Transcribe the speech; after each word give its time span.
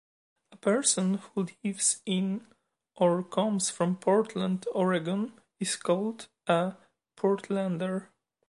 A 0.51 0.55
person 0.57 1.19
who 1.35 1.47
lives 1.63 2.01
in 2.07 2.47
or 2.95 3.21
comes 3.21 3.69
from 3.69 3.97
Portland, 3.97 4.65
Oregon 4.73 5.39
is 5.59 5.75
called 5.75 6.27
a 6.47 6.75
"Portlander". 7.15 8.07